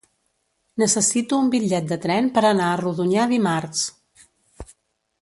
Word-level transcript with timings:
Necessito 0.83 1.37
un 1.43 1.51
bitllet 1.57 1.91
de 1.93 1.99
tren 2.07 2.31
per 2.39 2.43
anar 2.53 2.71
a 2.73 2.81
Rodonyà 2.83 3.27
dimarts. 3.37 3.89